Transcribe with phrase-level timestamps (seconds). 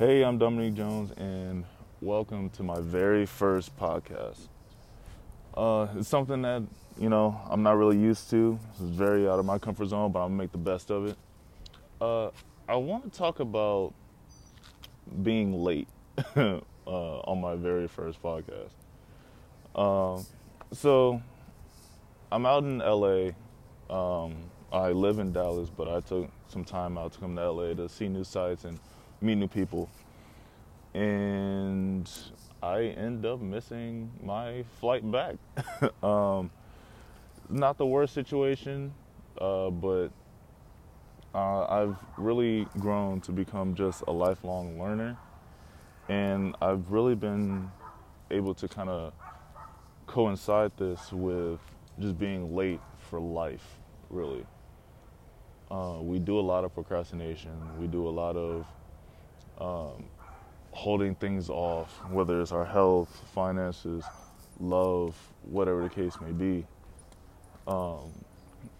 [0.00, 1.62] Hey, I'm Dominique Jones, and
[2.00, 4.48] welcome to my very first podcast.
[5.52, 6.62] Uh, it's something that
[6.98, 8.58] you know I'm not really used to.
[8.70, 11.16] It's very out of my comfort zone, but I'm gonna make the best of it.
[12.00, 12.30] Uh,
[12.66, 13.92] I want to talk about
[15.22, 15.88] being late
[16.34, 18.70] uh, on my very first podcast.
[19.74, 20.24] Um,
[20.72, 21.20] so
[22.32, 23.32] I'm out in LA.
[23.90, 24.36] Um,
[24.72, 27.86] I live in Dallas, but I took some time out to come to LA to
[27.86, 28.80] see new sights and
[29.20, 29.88] meet new people.
[30.94, 32.10] And
[32.62, 35.36] I end up missing my flight back.
[36.02, 36.50] um,
[37.48, 38.92] not the worst situation,
[39.40, 40.08] uh, but
[41.34, 45.16] uh, I've really grown to become just a lifelong learner.
[46.08, 47.70] And I've really been
[48.30, 49.12] able to kind of
[50.06, 51.60] coincide this with
[52.00, 54.44] just being late for life, really.
[55.70, 57.52] Uh, we do a lot of procrastination.
[57.78, 58.66] We do a lot of
[59.60, 60.04] um,
[60.72, 64.04] holding things off, whether it's our health, finances,
[64.58, 66.66] love, whatever the case may be.
[67.66, 68.10] Um,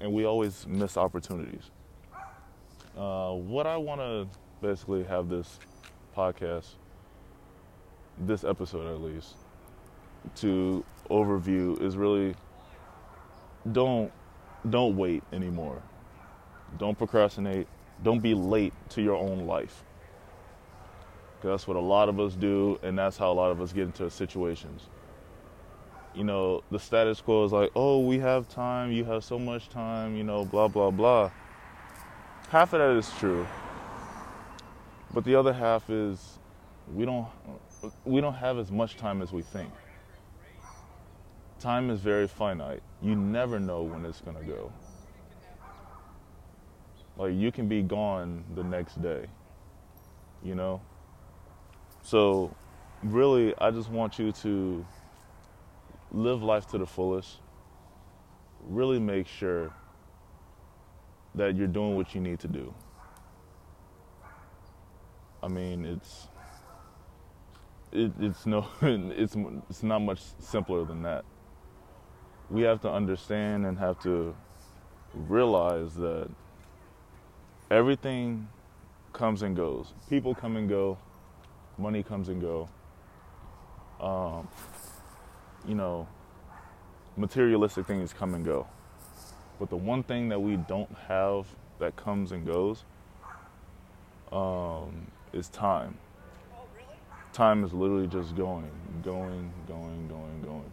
[0.00, 1.70] and we always miss opportunities.
[2.96, 4.28] Uh, what I want to
[4.60, 5.58] basically have this
[6.16, 6.66] podcast,
[8.18, 9.34] this episode at least,
[10.36, 12.34] to overview is really
[13.72, 14.12] don't
[14.70, 15.82] don't wait anymore.
[16.78, 17.68] Don't procrastinate.
[18.02, 19.84] Don't be late to your own life.
[21.42, 23.84] That's what a lot of us do, and that's how a lot of us get
[23.84, 24.88] into situations.
[26.14, 29.68] You know, the status quo is like, oh, we have time, you have so much
[29.68, 31.30] time, you know, blah, blah, blah.
[32.48, 33.46] Half of that is true.
[35.12, 36.38] But the other half is
[36.94, 37.26] we don't
[38.04, 39.70] we don't have as much time as we think.
[41.58, 42.82] Time is very finite.
[43.02, 44.72] You never know when it's going to go.
[47.16, 49.26] Like you can be gone the next day.
[50.42, 50.80] You know?
[52.06, 52.54] So,
[53.02, 54.86] really, I just want you to
[56.12, 57.38] live life to the fullest.
[58.68, 59.72] Really make sure
[61.34, 62.72] that you're doing what you need to do.
[65.42, 66.28] I mean, it's
[67.90, 69.34] it, it's no it's
[69.68, 71.24] it's not much simpler than that.
[72.50, 74.32] We have to understand and have to
[75.12, 76.30] realize that
[77.68, 78.46] everything
[79.12, 79.92] comes and goes.
[80.08, 80.98] People come and go
[81.78, 82.68] money comes and go.
[84.00, 84.48] Um,
[85.66, 86.06] you know,
[87.16, 88.66] materialistic things come and go.
[89.58, 91.46] But the one thing that we don't have
[91.78, 92.84] that comes and goes
[94.32, 95.96] um, is time.
[97.32, 98.70] Time is literally just going,
[99.02, 100.72] going, going, going, going.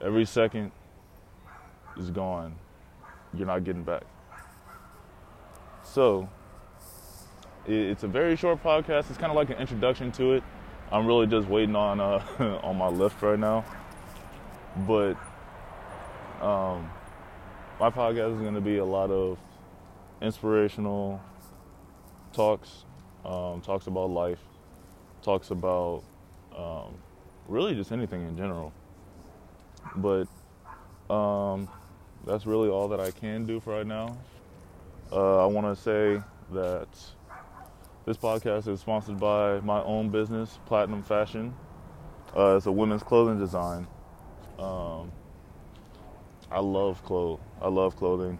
[0.00, 0.72] Every second
[1.96, 2.54] is gone.
[3.34, 4.04] You're not getting back.
[5.82, 6.28] So,
[7.66, 9.10] it's a very short podcast.
[9.10, 10.42] It's kind of like an introduction to it.
[10.92, 12.22] I'm really just waiting on uh,
[12.62, 13.64] on my Lyft right now.
[14.86, 15.16] But
[16.40, 16.90] um,
[17.80, 19.38] my podcast is going to be a lot of
[20.20, 21.20] inspirational
[22.32, 22.84] talks,
[23.24, 24.40] um, talks about life,
[25.22, 26.02] talks about
[26.56, 26.94] um,
[27.48, 28.72] really just anything in general.
[29.96, 30.28] But
[31.12, 31.68] um,
[32.26, 34.16] that's really all that I can do for right now.
[35.10, 36.22] Uh, I want to say
[36.52, 36.88] that
[38.06, 41.52] this podcast is sponsored by my own business, Platinum Fashion.
[42.36, 43.84] Uh, it's a women's clothing design.
[44.60, 45.10] Um,
[46.48, 47.40] I love clothes.
[47.60, 48.38] I love clothing.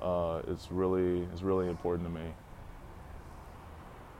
[0.00, 2.30] Uh, it's really it's really important to me.